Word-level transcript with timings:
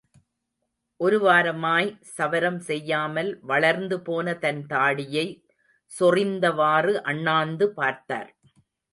ஒரு 0.99 1.17
வாரமாய் 1.19 1.89
சவரம் 2.13 2.57
செய்யாமல் 2.59 3.29
வளர்ந்து 3.41 3.97
போன 4.01 4.33
தன் 4.35 4.61
தாடியை 4.65 5.25
சொறிந்தவாறு 5.91 6.95
அண்ணாந்து 7.03 7.67
பார்த்தார். 7.71 8.31